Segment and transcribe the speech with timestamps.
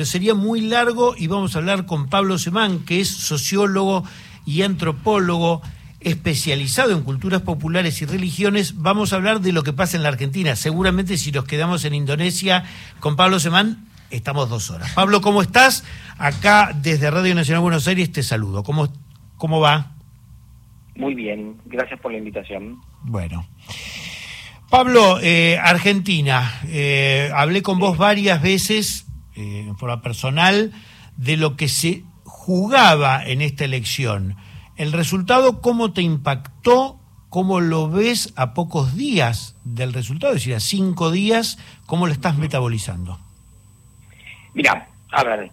[0.00, 4.02] pero sería muy largo y vamos a hablar con Pablo Semán, que es sociólogo
[4.46, 5.60] y antropólogo
[6.00, 8.80] especializado en culturas populares y religiones.
[8.80, 10.56] Vamos a hablar de lo que pasa en la Argentina.
[10.56, 12.64] Seguramente si nos quedamos en Indonesia
[12.98, 14.90] con Pablo Semán, estamos dos horas.
[14.94, 15.84] Pablo, ¿cómo estás?
[16.16, 18.62] Acá desde Radio Nacional Buenos Aires te saludo.
[18.62, 18.88] ¿Cómo,
[19.36, 19.92] cómo va?
[20.96, 22.80] Muy bien, gracias por la invitación.
[23.02, 23.46] Bueno.
[24.70, 30.72] Pablo, eh, Argentina, eh, hablé con vos varias veces, eh, en forma personal,
[31.16, 34.36] de lo que se jugaba en esta elección.
[34.76, 36.98] ¿El resultado cómo te impactó?
[37.28, 40.32] ¿Cómo lo ves a pocos días del resultado?
[40.32, 43.20] Es decir, a cinco días, ¿cómo lo estás metabolizando?
[44.54, 45.52] Mira, a ver,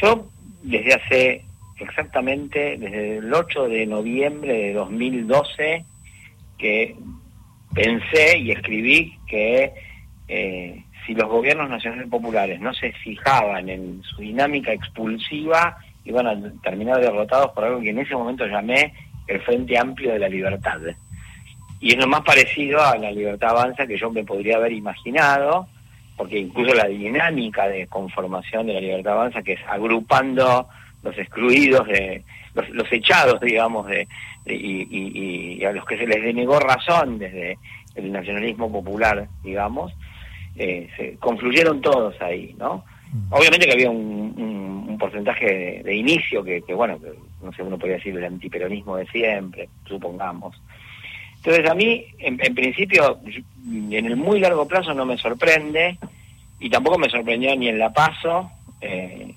[0.00, 0.28] yo
[0.62, 1.44] desde hace
[1.78, 5.84] exactamente, desde el 8 de noviembre de 2012,
[6.58, 6.96] que
[7.74, 9.72] pensé y escribí que
[10.28, 16.36] eh, si los gobiernos nacionales populares no se fijaban en su dinámica expulsiva, iban a
[16.62, 18.94] terminar derrotados por algo que en ese momento llamé
[19.26, 20.80] el Frente Amplio de la Libertad.
[21.80, 25.68] Y es lo más parecido a la libertad avanza que yo me podría haber imaginado,
[26.16, 30.68] porque incluso la dinámica de conformación de la libertad avanza, que es agrupando
[31.02, 32.22] los excluidos, de
[32.54, 34.06] los, echados, digamos, de,
[34.46, 37.58] y, a los que se les denegó razón desde
[37.94, 39.92] el nacionalismo popular, digamos,
[40.56, 42.84] eh, se confluyeron todos ahí, ¿no?
[43.12, 43.32] Mm.
[43.32, 46.98] Obviamente que había un, un, porcentaje de, inicio que, que, bueno,
[47.42, 50.56] no sé, uno podría decir el antiperonismo de siempre, supongamos.
[51.36, 53.18] Entonces a mí, en, principio,
[53.66, 55.98] en el muy largo plazo no me sorprende,
[56.58, 59.34] y tampoco me sorprendió ni en La Paso, eh,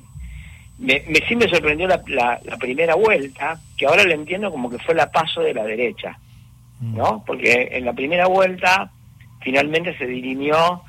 [0.79, 2.01] me, sí me sorprendió la,
[2.43, 6.17] la, primera vuelta, que ahora lo entiendo como que fue la paso de la derecha,
[6.79, 7.13] ¿no?
[7.19, 7.25] Mm.
[7.25, 8.91] Porque en la primera vuelta
[9.41, 10.83] finalmente se dirimió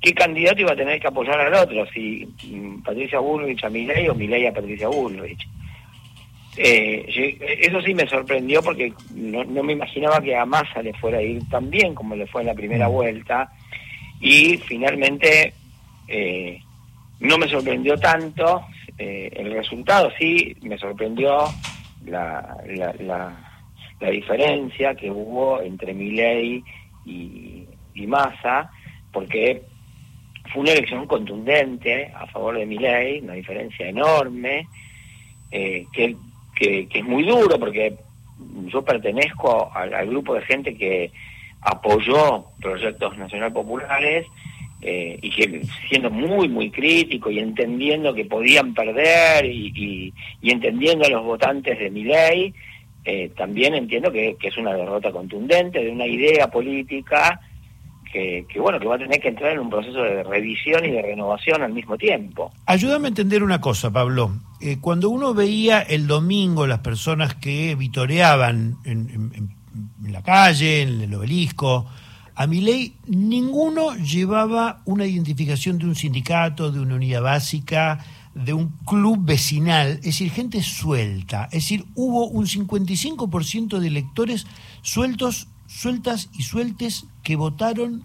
[0.00, 4.08] qué candidato iba a tener que apoyar al otro, si mm, Patricia Bullrich a Milei
[4.08, 5.46] o Milei a Patricia Bullrich.
[6.56, 7.06] Eh,
[7.60, 11.22] eso sí me sorprendió porque no, no, me imaginaba que a Massa le fuera a
[11.22, 12.92] ir tan bien como le fue en la primera mm.
[12.92, 13.52] vuelta
[14.20, 15.54] y finalmente
[16.08, 16.60] eh,
[17.20, 18.66] no me sorprendió tanto
[18.98, 21.44] eh, el resultado, sí, me sorprendió
[22.04, 22.92] la, la,
[24.00, 26.64] la, diferencia que hubo entre Milei
[27.04, 28.70] y, y Massa,
[29.12, 29.62] porque
[30.52, 34.66] fue una elección contundente a favor de Milei, una diferencia enorme,
[35.50, 36.16] eh, que,
[36.54, 37.96] que, es muy duro porque
[38.66, 41.10] yo pertenezco al, grupo de gente que
[41.60, 44.26] apoyó proyectos nacional populares
[44.82, 45.30] eh, y
[45.88, 50.12] siendo muy, muy crítico y entendiendo que podían perder y,
[50.42, 52.54] entendiendo a los votantes de mi ley,
[53.04, 57.40] eh, también entiendo que, es una derrota contundente de una idea política
[58.12, 61.02] que, bueno, que va a tener que entrar en un proceso de revisión y de
[61.02, 62.52] renovación al mismo tiempo.
[62.66, 64.32] Ayúdame a entender una cosa, Pablo.
[64.60, 69.32] Eh, cuando uno veía el domingo las personas que vitoreaban en,
[70.04, 71.86] en la calle, en el obelisco,
[72.34, 78.04] a mi ley ninguno llevaba una identificación de un sindicato, de una unidad básica,
[78.34, 81.44] de un club vecinal, es decir, gente suelta.
[81.46, 84.46] Es decir, hubo un 55% de electores
[84.82, 88.04] sueltos, sueltas y sueltes que votaron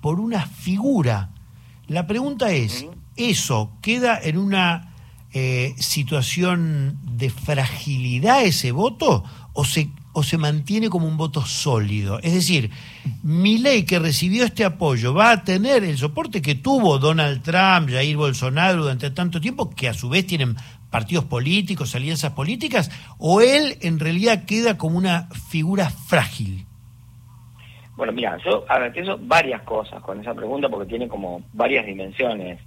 [0.00, 1.30] por una figura.
[1.88, 4.94] La pregunta es, ¿eso queda en una
[5.32, 12.18] eh, situación de fragilidad ese voto o se o se mantiene como un voto sólido.
[12.20, 12.70] Es decir,
[13.22, 17.90] mi ley que recibió este apoyo va a tener el soporte que tuvo Donald Trump,
[17.90, 20.56] Jair Bolsonaro durante tanto tiempo, que a su vez tienen
[20.90, 26.66] partidos políticos, alianzas políticas, o él en realidad queda como una figura frágil.
[28.00, 32.58] Bueno, mira, yo pienso varias cosas con esa pregunta porque tiene como varias dimensiones.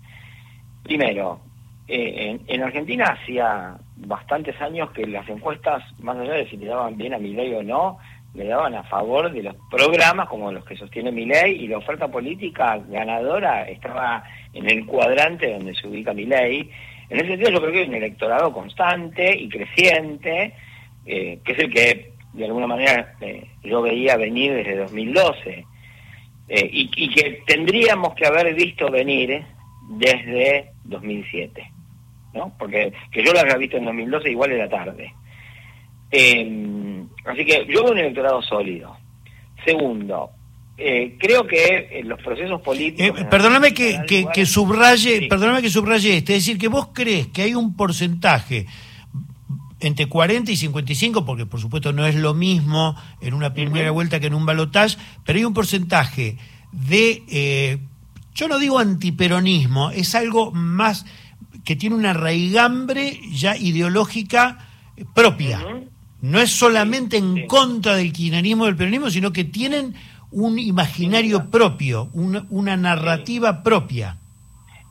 [0.84, 1.40] Primero,
[1.88, 6.98] eh, en, Argentina hacía bastantes años que las encuestas, más allá de si le daban
[6.98, 7.98] bien a mi ley o no,
[8.36, 11.80] le daban a favor de los programas como los que sostiene mi ley y la
[11.80, 14.24] oferta política ganadora estaba
[14.54, 16.70] en el cuadrante donde se ubica mi ley.
[17.10, 20.54] En ese sentido yo creo que hay un electorado constante y creciente,
[21.08, 25.66] eh, que es el que de alguna manera eh, yo veía venir desde 2012
[26.50, 29.44] y, y que tendríamos que haber visto venir
[29.90, 31.74] desde 2007.
[32.34, 32.54] ¿no?
[32.58, 35.14] Porque que yo la había visto en 2012 igual era tarde.
[36.12, 38.96] Eh, así que yo veo un electorado sólido.
[39.66, 40.32] Segundo,
[40.78, 43.22] eh, creo que los procesos políticos...
[43.22, 44.02] Eh, perdóname que,
[44.34, 48.66] que, subraye, perdóname que subraye este, es decir, que vos crees que hay un porcentaje
[49.84, 54.20] entre 40 y 55, porque por supuesto no es lo mismo en una primera vuelta
[54.20, 56.38] que en un balotaje, pero hay un porcentaje
[56.72, 57.80] de
[58.34, 61.06] yo no digo antiperonismo, es algo más
[61.64, 64.68] que tiene una raigambre ya ideológica
[65.14, 65.62] propia.
[66.22, 69.94] No es solamente en contra del kirchnerismo del peronismo, sino que tienen
[70.32, 74.18] un imaginario propio, una, narrativa propia.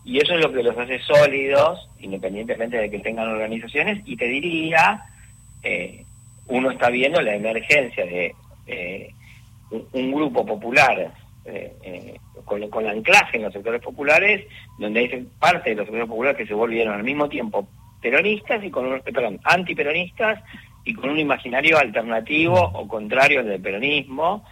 [0.05, 4.27] Y eso es lo que los hace sólidos, independientemente de que tengan organizaciones, y te
[4.27, 5.05] diría,
[5.63, 6.05] eh,
[6.49, 8.35] uno está viendo la emergencia de
[8.67, 9.15] eh,
[9.71, 11.13] un, grupo popular
[11.45, 14.47] eh, eh, con, con anclaje en los sectores populares,
[14.79, 17.69] donde hay parte de los sectores populares que se volvieron al mismo tiempo
[18.01, 20.43] peronistas y con perdón, antiperonistas
[20.85, 24.45] y con un imaginario alternativo o contrario al del peronismo.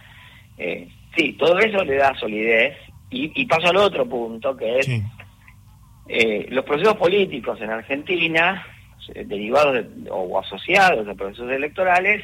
[0.57, 2.77] Eh, sí, todo eso le da solidez
[3.09, 4.87] y, paso al otro punto que es
[6.07, 8.65] eh, los procesos políticos en Argentina
[9.13, 12.23] derivados o asociados a procesos electorales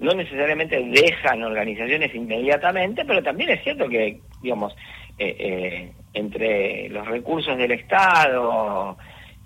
[0.00, 4.74] no necesariamente dejan organizaciones inmediatamente, pero también es cierto que, digamos,
[5.18, 8.96] eh, eh, entre los recursos del Estado,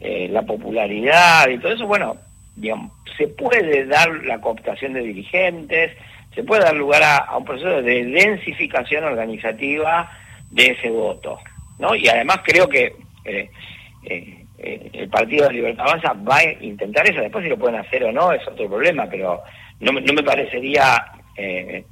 [0.01, 2.17] eh, la popularidad y todo eso, bueno,
[2.55, 5.97] digamos, se puede dar la cooptación de dirigentes,
[6.33, 10.11] se puede dar lugar a, un proceso de densificación organizativa
[10.51, 11.39] de ese voto,
[11.81, 11.97] ¿no?
[11.97, 12.95] Y además creo que
[13.25, 18.13] el Partido de Libertad Avanza va a intentar eso, después si lo pueden hacer o
[18.13, 19.43] no es otro problema, pero
[19.81, 21.05] no, no me parecería
[21.37, 21.85] eh,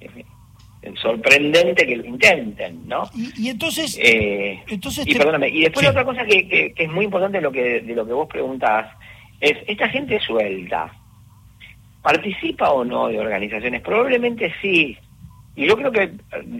[0.00, 0.24] eh,
[1.00, 3.04] sorprendente que lo intenten, ¿no?
[3.14, 7.38] Y, entonces, eh, entonces y, perdóname, y después otra cosa que, que, es muy importante
[7.38, 8.90] de lo que de lo que vos preguntás
[9.40, 10.92] es esta gente suelta
[12.02, 14.98] participa o no de organizaciones probablemente sí.
[15.56, 16.12] Y yo creo que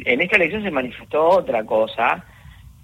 [0.04, 2.24] en esta elección se manifestó otra cosa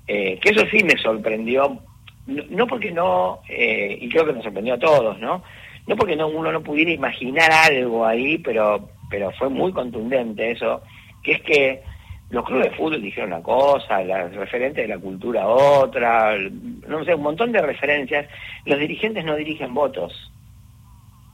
[0.06, 1.78] que eso sí me sorprendió
[2.26, 5.42] no, porque no y creo que nos sorprendió a todos no
[5.86, 10.82] no porque no, uno no pudiera imaginar algo ahí, pero, pero fue muy contundente eso,
[11.22, 11.82] que es que
[12.30, 17.14] los clubes de fútbol dijeron una cosa, las referentes de la cultura otra, no sé,
[17.14, 18.28] un montón de referencias.
[18.66, 20.30] Los dirigentes no dirigen votos,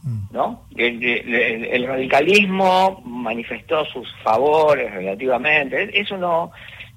[0.05, 0.29] mm.
[0.31, 0.63] ¿no?
[0.75, 6.01] El, radicalismo manifestó sus favores relativamente.
[6.01, 6.51] Eso no,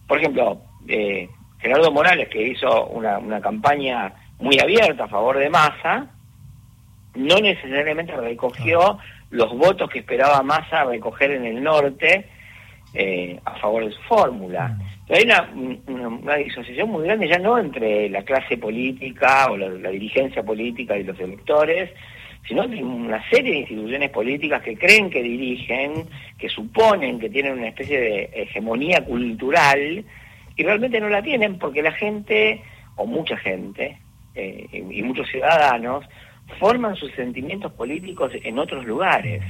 [0.07, 1.27] por ejemplo, eh,
[1.59, 6.07] Gerardo Morales, que hizo una, una campaña muy abierta a favor de Massa,
[7.15, 8.97] no necesariamente recogió
[9.31, 12.25] los votos que esperaba Massa recoger en el norte
[12.93, 14.69] eh, a favor de su fórmula.
[14.69, 15.13] Mm.
[15.13, 15.23] hay
[15.87, 21.03] una, disociación muy grande ya no entre la clase política o la, dirigencia política y
[21.03, 21.91] los electores,
[22.47, 26.05] sino entre una serie de instituciones políticas que creen que dirigen,
[26.37, 30.03] que suponen que tienen una especie de hegemonía cultural
[30.59, 32.61] y realmente no la tienen porque la gente,
[32.97, 33.97] o mucha gente,
[34.35, 36.05] eh, y muchos ciudadanos,
[36.59, 39.41] forman sus sentimientos políticos en otros lugares.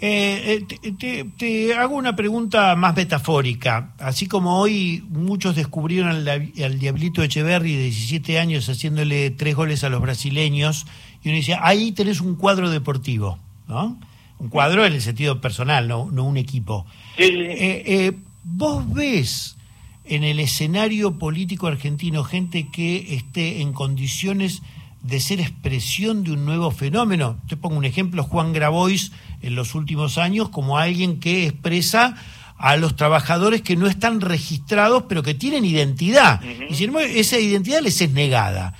[0.00, 3.92] Eh, eh, te, hago una pregunta más metafórica.
[3.98, 9.90] Así como hoy muchos descubrieron al, Diablito Echeverry de 17 años haciéndole tres goles a
[9.90, 10.86] los brasileños,
[11.22, 13.98] y uno dice, ahí tenés un cuadro deportivo, ¿no?
[14.38, 16.86] Un cuadro en el sentido personal, no, no un equipo.
[17.18, 19.57] Eh, ¿Vos ves
[20.08, 24.62] en el escenario político argentino gente que esté en condiciones
[25.02, 27.38] de ser expresión de un nuevo fenómeno.
[27.48, 29.12] Te pongo un ejemplo, Juan Grabois
[29.42, 32.16] en los últimos años como alguien que expresa
[32.56, 36.40] a los trabajadores que no están registrados pero que tienen identidad.
[36.68, 38.74] Y sin embargo, esa identidad les es negada,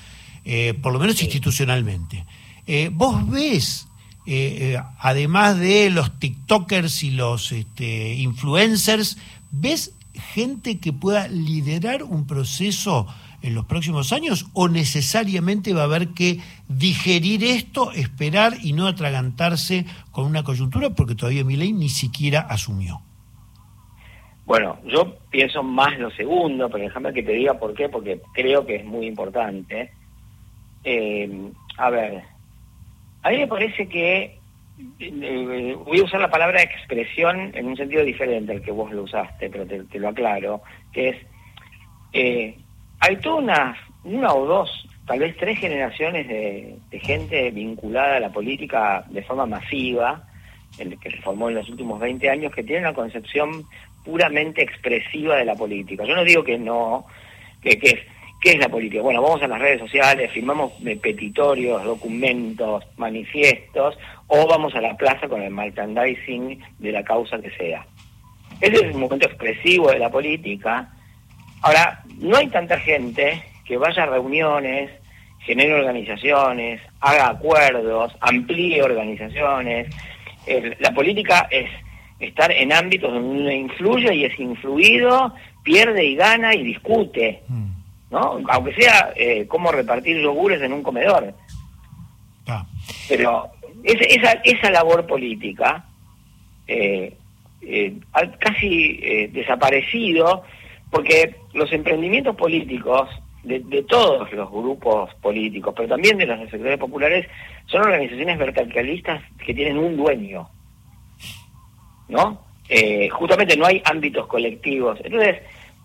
[0.45, 2.25] eh, por lo menos institucionalmente.
[2.67, 3.87] Eh, vos ves,
[4.27, 9.19] eh, además de los TikTokers y los este, influencers,
[9.51, 13.07] ves gente que pueda liderar un proceso
[13.43, 18.87] en los próximos años o necesariamente va a haber que digerir esto, esperar y no
[18.87, 23.01] atragantarse con una coyuntura porque todavía mi ley ni siquiera asumió?
[24.45, 28.65] Bueno, yo pienso más lo segundo, pero déjame que te diga por qué, porque creo
[28.65, 29.93] que es muy importante.
[30.85, 32.23] Eh, a ver,
[33.23, 34.38] a mí me parece que
[34.79, 39.51] voy a usar la palabra expresión en un sentido diferente al que vos lo usaste,
[39.51, 41.17] pero te, lo aclaro, que es
[42.13, 42.57] eh,
[43.01, 48.33] hay toda una, una o dos, tal vez tres generaciones de, gente vinculada a la
[48.33, 50.25] política de forma masiva,
[50.79, 53.65] el que se formó en los últimos 20 años, que tiene una concepción
[54.05, 56.05] puramente expresiva de la política.
[56.05, 57.07] Yo no digo que no,
[57.63, 58.07] que, que
[58.41, 59.03] ¿Qué es la política?
[59.03, 65.29] Bueno, vamos a las redes sociales, firmamos petitorios, documentos, manifiestos, o vamos a la plaza
[65.29, 67.85] con el merchandising de la causa que sea.
[68.61, 70.93] Ese es el momento expresivo de la política
[71.63, 74.91] Ahora, no hay tanta gente que vaya a reuniones,
[75.41, 79.89] genere organizaciones, haga acuerdos, amplíe organizaciones.
[80.79, 81.69] la política es
[82.21, 87.67] estar en ámbitos donde uno influye y es influido, pierde y gana y discute, mm.
[88.11, 88.41] ¿No?
[88.49, 91.35] Aunque sea eh, cómo repartir yogures en un comedor.
[92.47, 92.65] Ah.
[93.09, 93.51] Pero
[93.85, 95.85] esa, esa labor política
[96.67, 97.15] eh,
[97.63, 100.45] eh, ha casi eh, desaparecido
[100.91, 103.09] porque los emprendimientos políticos
[103.43, 107.27] de, todos los grupos políticos, pero también de los sectores populares,
[107.67, 110.49] son organizaciones verticalistas que tienen un dueño,
[112.09, 112.47] ¿no?
[113.13, 114.99] justamente no hay ámbitos colectivos.
[115.03, 115.39] Entonces,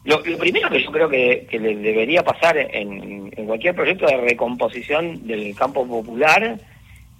[0.05, 5.55] lo, primero que yo creo que, debería pasar en, en, cualquier proyecto de recomposición del
[5.55, 6.59] campo popular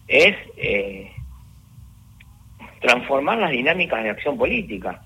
[0.08, 1.12] es eh,
[2.82, 5.02] transformar las dinámicas de acción política.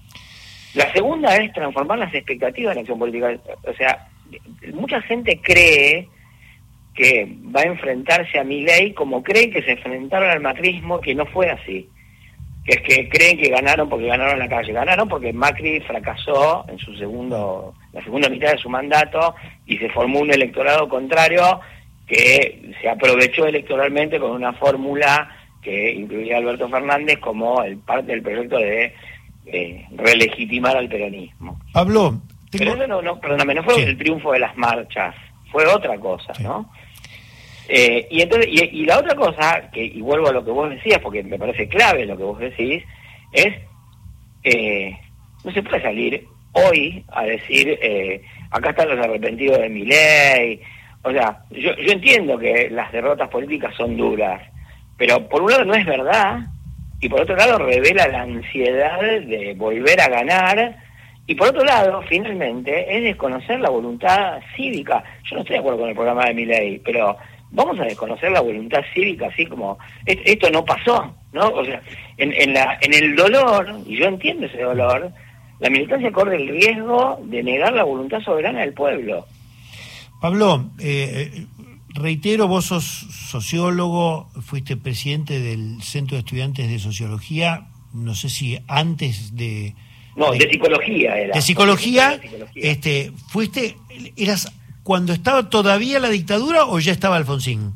[0.73, 3.37] La segunda es transformar las expectativas de acción política.
[3.63, 4.07] O sea,
[4.73, 6.09] mucha gente cree
[6.95, 11.13] que va a enfrentarse a mi ley como creen que se enfrentaron al macrismo, que
[11.13, 11.87] no fue así.
[12.67, 14.73] Que es que creen que ganaron porque ganaron en la calle.
[14.73, 19.33] Ganaron porque Macri fracasó en su segundo, la segunda mitad de su mandato
[19.65, 21.61] y se formó un electorado contrario
[22.05, 25.29] que se aprovechó electoralmente con una fórmula
[25.61, 28.93] que incluía a Alberto Fernández como el parte del proyecto de
[29.45, 31.59] eh, relegitimar al peronismo.
[31.73, 32.21] Habló.
[32.51, 35.15] Pero eso no, no, perdóname, no fue el triunfo de las marchas,
[35.51, 36.69] fue otra cosa, ¿no?
[37.69, 40.99] Eh, y entonces y, la otra cosa, que y vuelvo a lo que vos decías,
[40.99, 42.83] porque me parece clave lo que vos decís,
[43.33, 43.53] es
[44.43, 44.97] eh,
[45.43, 48.21] no se puede salir hoy a decir eh,
[48.51, 50.61] acá están los arrepentidos de mi ley,
[51.03, 54.41] o sea, yo, yo entiendo que las derrotas políticas son duras,
[54.97, 56.39] pero por un lado no es verdad,
[57.01, 60.77] y por otro lado revela la ansiedad de volver a ganar,
[61.29, 65.03] y por otro lado, finalmente, es desconocer la voluntad cívica.
[65.25, 67.17] Yo no estoy de acuerdo con el programa de mi ley, pero
[67.57, 71.47] vamos a desconocer la voluntad cívica, así como esto no pasó, ¿no?
[71.47, 71.81] O sea,
[72.17, 75.11] en, en, la, en el dolor, y yo entiendo ese dolor,
[75.59, 79.25] la militancia corre el riesgo de negar la voluntad soberana del pueblo.
[80.21, 81.47] Pablo, eh,
[81.95, 88.59] reitero, vos sos sociólogo, fuiste presidente del Centro de Estudiantes de Sociología, no sé si
[88.67, 89.73] antes de...
[90.15, 91.33] No, de, psicología era.
[91.33, 92.19] De psicología,
[92.55, 93.77] este, fuiste,
[94.15, 94.51] eras
[94.87, 97.73] cuando estaba todavía la dictadura o ya estaba Alfonsín?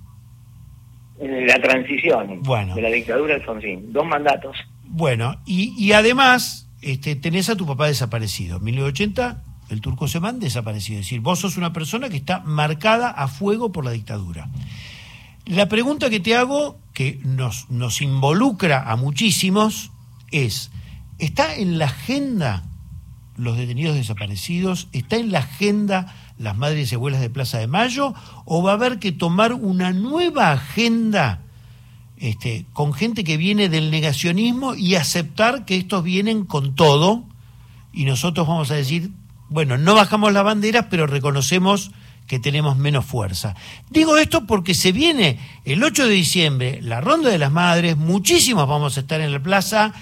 [1.20, 2.74] En la transición bueno.
[2.74, 4.56] de la dictadura Alfonsín, dos mandatos.
[4.86, 11.02] Bueno, y, y además este, tenés a tu papá desaparecido, 1980 el turco Semán desaparecido.
[11.02, 14.48] Es decir, vos sos una persona que está marcada a fuego por la dictadura.
[15.46, 19.92] La pregunta que te hago, que nos, nos involucra a muchísimos,
[20.32, 20.72] es,
[21.20, 22.64] ¿está en la agenda
[23.36, 24.88] los detenidos desaparecidos?
[24.94, 28.14] ¿Está en la agenda las madres y abuelas de Plaza de Mayo?
[28.46, 31.42] ¿O va a haber que tomar una nueva agenda
[32.18, 37.24] este, con gente que viene del negacionismo y aceptar que estos vienen con todo?
[37.94, 39.12] Y nosotros vamos a decir,
[39.50, 41.92] bueno, no bajamos las banderas, pero reconocemos
[42.28, 43.56] que tenemos menos fuerza.
[43.90, 48.68] Digo esto porque se viene el 8 de diciembre la Ronda de las Madres, muchísimos
[48.70, 49.94] vamos a estar en la plaza,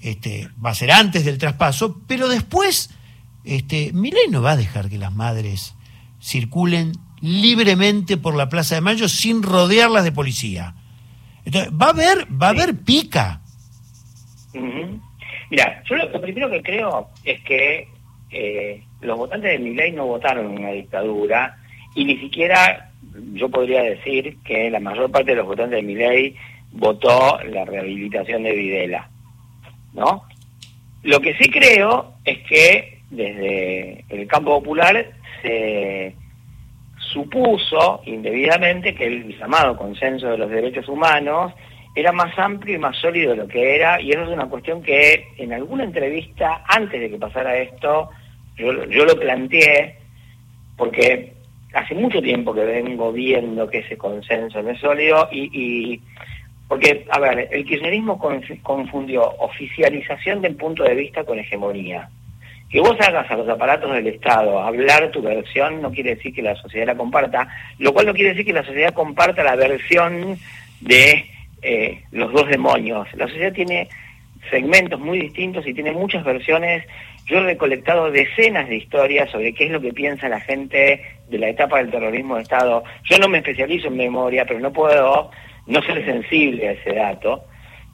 [0.00, 2.90] este, va a ser antes del traspaso, pero después,
[3.44, 3.92] este,
[4.30, 5.74] no va a dejar que las madres
[6.22, 10.74] circulen libremente por la Plaza de Mayo sin rodearlas de policía.
[11.44, 13.40] Entonces, va a haber, va a haber pica.
[15.50, 17.88] Mira, yo lo, primero que creo es que
[18.30, 21.58] eh, los votantes de mi ley no votaron en una dictadura
[21.94, 22.90] y ni siquiera
[23.34, 26.36] yo podría decir que la mayor parte de los votantes de mi ley
[26.72, 29.10] votó la rehabilitación de Videla,
[29.92, 30.24] ¿no?
[31.02, 35.12] Lo que sí creo es que desde el campo popular
[35.42, 36.14] se
[36.96, 41.52] supuso indebidamente que el llamado consenso de los derechos humanos
[41.94, 44.82] era más amplio y más sólido de lo que era, y eso es una cuestión
[44.82, 48.08] que en alguna entrevista, antes de que pasara esto,
[48.56, 49.98] yo, yo lo planteé
[50.76, 51.34] porque
[51.74, 56.00] hace mucho tiempo que vengo viendo que ese consenso no es sólido y,
[56.68, 58.18] porque, a ver, el kirchnerismo
[58.62, 62.08] confundió oficialización del punto de vista con hegemonía.
[62.72, 66.42] Que vos hagas a los aparatos del Estado hablar tu versión no quiere decir que
[66.42, 67.46] la sociedad la comparta,
[67.78, 70.38] lo cual no quiere decir que la sociedad comparta la versión
[70.80, 71.26] de
[71.60, 73.06] eh, los dos demonios.
[73.14, 73.88] La sociedad tiene
[74.50, 76.84] segmentos muy distintos y tiene muchas versiones
[77.26, 81.38] yo he recolectado decenas de historias sobre qué es lo que piensa la gente de
[81.38, 82.82] la etapa del terrorismo de Estado.
[83.04, 85.30] Yo no me especializo en memoria, pero no puedo
[85.66, 87.44] no ser sensible a ese dato.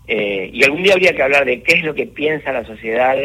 [0.07, 3.17] Eh, y algún día habría que hablar de qué es lo que piensa la sociedad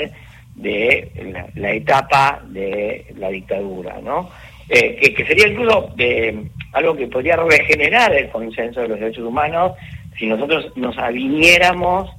[0.56, 4.30] de la, etapa de la dictadura, ¿no?
[4.70, 9.26] Eh, que, que, sería incluso de algo que podría regenerar el consenso de los derechos
[9.26, 9.74] humanos
[10.18, 12.10] si nosotros nos aviniéramos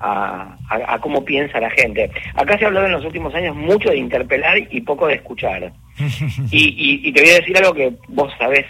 [0.00, 2.10] a, cómo piensa la gente.
[2.34, 5.72] Acá se ha hablado en los últimos años mucho de interpelar y poco de escuchar.
[6.50, 8.66] y, te voy a decir algo que vos sabés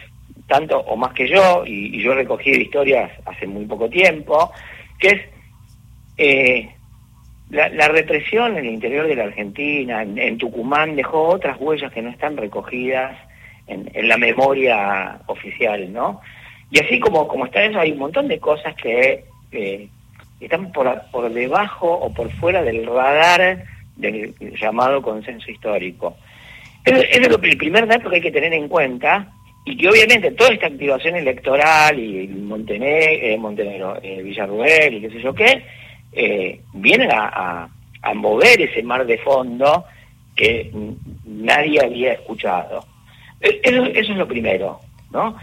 [0.46, 4.52] tanto o más que yo, y, yo he recogido historias hace muy poco tiempo,
[4.98, 5.20] que es
[6.18, 6.70] eh,
[7.50, 12.10] la, represión en el interior de la Argentina, en, Tucumán, dejó otras huellas que no
[12.10, 13.16] están recogidas
[13.66, 16.20] en, la memoria oficial, ¿no?
[16.70, 19.88] Y así como, como está eso, hay un montón de cosas que eh,
[20.40, 23.64] están por, por debajo o por fuera del radar
[23.96, 26.16] del llamado consenso histórico.
[26.84, 29.32] Ese es el primer dato que hay que tener en cuenta
[29.64, 35.10] y que obviamente toda esta activación electoral y Montenegro, eh, Montenegro eh, Villarruel y qué
[35.10, 35.64] sé yo qué,
[36.16, 37.68] eh, vienen a,
[38.02, 39.84] a, mover ese mar de fondo
[40.34, 40.72] que
[41.26, 42.86] nadie había escuchado.
[43.40, 44.80] E, eso, eso es lo primero,
[45.10, 45.36] ¿no?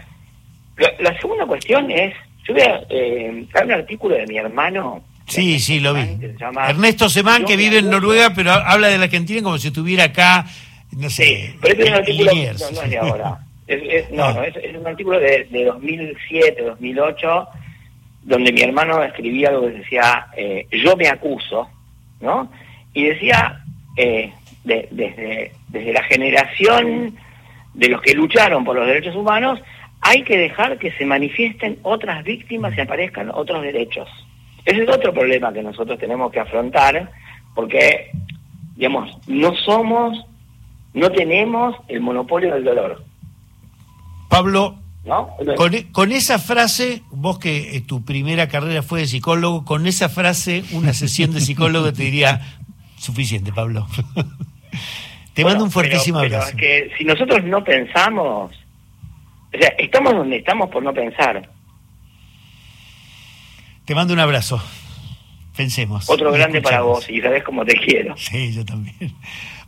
[0.76, 2.12] La, segunda cuestión es,
[2.46, 5.04] yo voy a, eh, hay un artículo de mi hermano.
[5.28, 6.18] Sí, sí, lo vi.
[6.68, 10.44] Ernesto Semán, que vive en Noruega, pero habla de la Argentina como si estuviera acá,
[10.90, 11.24] no sé.
[11.24, 13.38] Sí, pero este es un artículo, no, no es de ahora.
[13.66, 17.48] Es, no, no, es, un artículo de, de 2007, 2008,
[18.24, 21.68] donde mi hermano escribía algo que decía, eh, yo me acuso,
[22.20, 22.50] ¿no?
[22.94, 23.62] Y decía,
[23.96, 24.32] eh,
[24.64, 27.14] desde, desde la generación
[27.74, 29.60] de los que lucharon por los derechos humanos,
[30.00, 34.08] hay que dejar que se manifiesten otras víctimas y aparezcan otros derechos.
[34.64, 37.10] Ese es otro problema que nosotros tenemos que afrontar,
[37.54, 38.10] porque,
[38.76, 40.24] digamos, no somos,
[40.94, 43.04] no tenemos el monopolio del dolor.
[44.30, 44.76] Pablo,
[45.56, 49.86] con, e, con, esa frase, vos que eh, tu primera carrera fue de psicólogo, con
[49.86, 52.40] esa frase, una sesión de psicólogo te diría
[52.96, 53.86] suficiente, Pablo.
[55.34, 56.56] te mando un fuertísimo abrazo.
[56.56, 58.52] que si nosotros no pensamos,
[59.54, 61.50] o sea, estamos donde estamos por no pensar.
[63.84, 64.62] Te mando un abrazo.
[65.54, 66.08] Pensemos.
[66.08, 68.16] Otro grande para vos y sabes cómo te quiero.
[68.16, 69.14] Sí, yo también.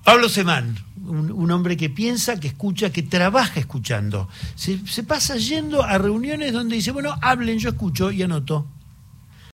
[0.03, 4.29] Pablo Semán, un, hombre que piensa, que escucha, que trabaja escuchando.
[4.55, 8.67] Se, se pasa yendo a reuniones donde dice, bueno, hablen, yo escucho y anoto.